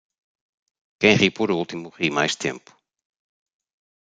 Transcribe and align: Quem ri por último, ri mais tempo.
Quem 1.01 1.13
ri 1.19 1.29
por 1.37 1.49
último, 1.59 1.87
ri 1.99 2.09
mais 2.17 2.33
tempo. 2.45 2.69